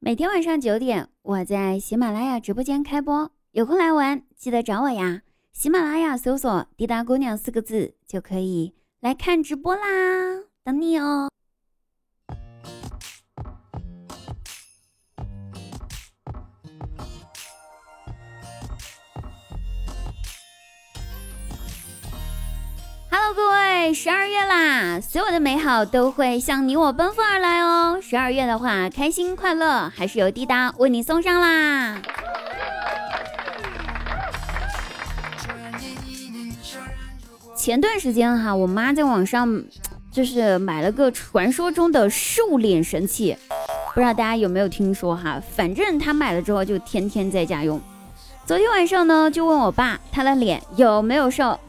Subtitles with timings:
[0.00, 5.22] 每天晚上九点，我在喜马拉雅直播间开播，有空来玩记得找我呀！
[5.52, 9.82] 喜马拉雅搜索“滴答姑娘”四个字就可以来看直播啦，
[10.62, 11.28] 等你哦。
[23.36, 28.00] 各位，十二月啦，所有的美好都会向你我奔赴而来哦。
[28.00, 32.00] 十二月的话，开心快乐还是由滴答为你送上啦。
[37.54, 39.62] 前段时间哈，我妈在网上
[40.10, 43.36] 就是买了个传说中的瘦脸神器，
[43.94, 45.40] 不知道大家有没有听说哈？
[45.54, 47.78] 反正她买了之后就天天在家用。
[48.46, 51.60] 昨天晚上呢，就问我爸他的脸有没有瘦。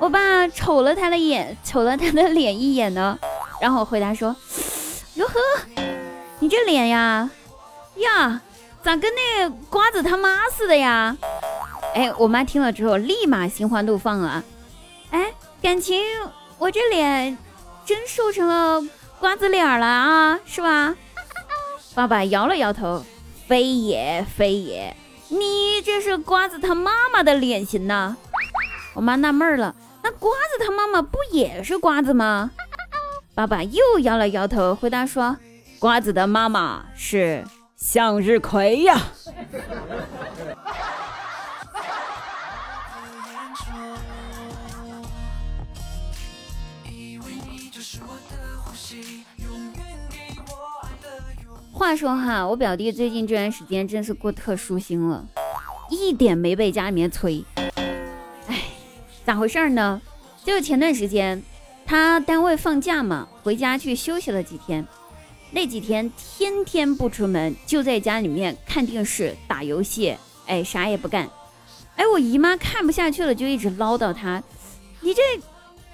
[0.00, 3.18] 我爸瞅了他的眼，瞅了他的脸一眼呢，
[3.60, 4.34] 然后回答说
[5.14, 5.34] ：“哟呵，
[6.38, 7.30] 你这脸呀，
[7.96, 8.40] 呀，
[8.82, 11.14] 咋跟那瓜子他妈似的呀？”
[11.94, 14.42] 哎，我妈听了之后立马心花怒放啊！
[15.10, 16.02] 哎，感情
[16.56, 17.36] 我这脸
[17.84, 18.82] 真瘦成了
[19.18, 20.96] 瓜子脸了啊，是吧？
[21.94, 23.04] 爸爸摇了摇头
[23.46, 24.96] ：“非也，非也，
[25.28, 28.16] 你这是瓜子他妈妈的脸型呢。”
[28.94, 29.74] 我妈纳闷了。
[30.02, 32.50] 那瓜子他妈妈不也是瓜子吗？
[33.34, 35.36] 爸爸又摇了摇头，回答说
[35.78, 37.44] ：“瓜子的妈妈是
[37.76, 39.00] 向日葵呀。”
[51.72, 55.24] 话说哈，我表弟最近这段时间真是过特舒心了，
[55.88, 57.42] 一点没被家里面催。
[59.30, 60.02] 咋回事儿呢？
[60.42, 61.40] 就是前段时间，
[61.86, 64.84] 他单位放假嘛，回家去休息了几天。
[65.52, 70.16] 那几天天天不出门，就在家里面看电视、打游戏，
[70.48, 71.30] 哎，啥也不干。
[71.94, 74.42] 哎，我姨妈看不下去了，就一直唠叨他
[74.98, 75.22] ：“你这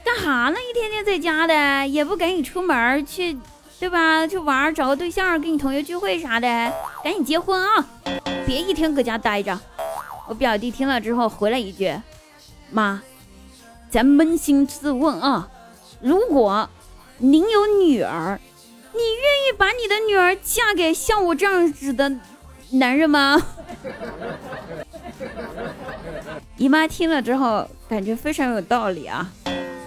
[0.02, 0.56] 干哈呢？
[0.70, 3.36] 一天天在家的，也不赶紧出门去，
[3.78, 4.26] 对吧？
[4.26, 6.48] 去玩，找个对象，跟你同学聚会啥的，
[7.04, 7.86] 赶紧结婚啊！
[8.46, 9.60] 别一天搁家待着。”
[10.26, 11.94] 我表弟听了之后回了一句
[12.72, 12.98] ：“妈。”
[13.90, 15.48] 咱扪心自问啊，
[16.00, 16.68] 如果
[17.18, 18.38] 您有女儿，
[18.92, 22.12] 你愿意把你的女儿嫁给像我这样子的
[22.72, 23.40] 男人吗？
[26.56, 29.30] 姨妈听了之后，感觉非常有道理啊。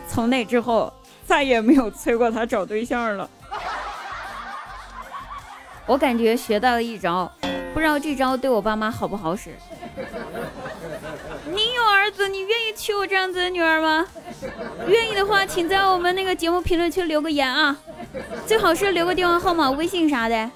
[0.08, 0.92] 从那之后，
[1.26, 3.30] 再也没有催过她找对象了。
[5.86, 7.32] 我感觉学到了一招，
[7.74, 9.56] 不知道这招对我爸妈好不好使。
[11.52, 14.06] 你有儿子，你愿意娶我这样子的女儿吗？
[14.88, 17.76] 愿意的话，请在我们那个节目评论区留个言啊，
[18.46, 20.50] 最好是留个电话号码、微信啥的。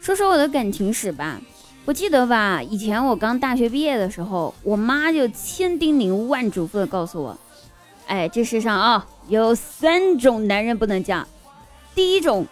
[0.00, 1.40] 说说我的感情史吧，
[1.84, 7.36] 我记得吧，以前我刚大学毕业的时候，我妈就千叮咛万嘱咐的告诉我，
[8.06, 11.26] 哎，这世上啊，有三种男人不能嫁，
[11.94, 12.46] 第一种。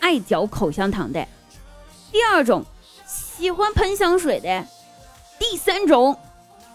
[0.00, 1.26] 爱嚼口香糖的，
[2.10, 2.64] 第二种
[3.06, 4.66] 喜欢喷香水的，
[5.38, 6.18] 第三种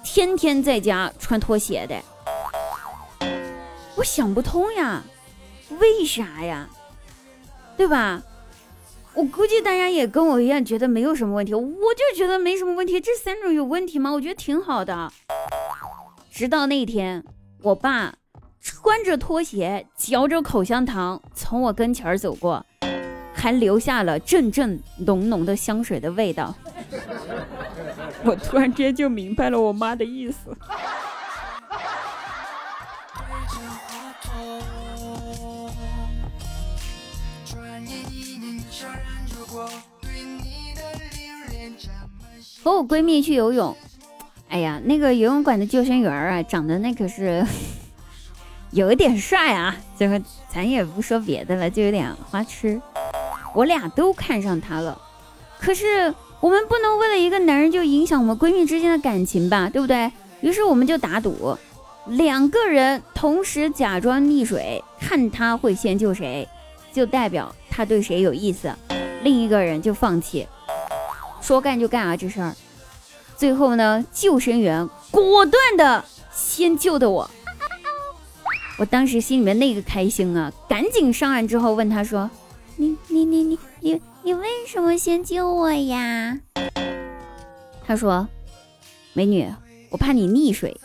[0.04, 2.02] 天天在家穿拖鞋的。
[3.96, 5.04] 我想不通呀，
[5.80, 6.68] 为啥呀？
[7.78, 8.22] 对吧？
[9.14, 13.00] 我估计大家也跟我一样觉得没有什么问题，我就觉得没什么问题。
[13.00, 14.12] 这三种有问题吗？
[14.12, 15.12] 我觉得挺好的。
[16.32, 17.24] 直到那天，
[17.62, 18.16] 我爸
[18.60, 22.66] 穿着拖鞋嚼着口香糖从我跟前儿走过。
[23.44, 26.56] 还留下了阵阵浓浓的香水的味道，
[28.24, 30.56] 我突然间就明白了我妈的意思。
[42.64, 43.76] 和我闺蜜去游泳，
[44.48, 47.46] 哎呀，那个游泳馆的救生员啊，长得那可是
[48.72, 52.82] 有点帅啊，这个咱也不说别的了，就有点花痴。
[53.54, 55.00] 我俩都看上他了，
[55.60, 60.12] 可是我们不能为了一个男人就影响我们闺蜜之间的感情吧，对不对？
[60.42, 61.58] 于是我们就打赌，
[62.08, 66.48] 两个人同时假装溺水，看他会先救谁，
[66.92, 68.74] 就代表他对谁有意思，
[69.22, 70.48] 另一个人就放弃。
[71.40, 72.54] 说干就干啊，这事儿。
[73.38, 76.04] 最后呢，救生员果断的
[76.34, 77.30] 先救的我，
[78.80, 82.30] 我当时心里面那个开心啊，赶紧上岸之后问他说。
[82.76, 86.40] 你你你你你你为什么先救我呀？
[87.86, 88.28] 他说
[89.14, 89.48] ：“美女，
[89.90, 90.76] 我怕你溺水，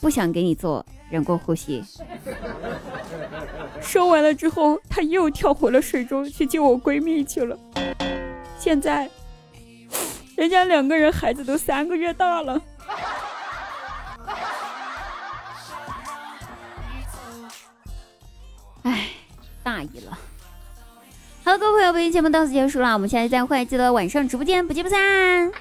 [0.00, 1.82] 不想给你做人工呼吸。”
[3.80, 7.56] 说完了之后，他又跳回了水中去救我闺蜜去了。
[8.58, 9.08] 现在，
[10.36, 12.60] 人家两个人孩子都三个月大了。
[18.82, 19.08] 哎，
[19.62, 20.18] 大意了。
[21.46, 25.52] 好了，各位朋友，本期节目到此结束了，我们下期再会，记得晚上直播间不见不散。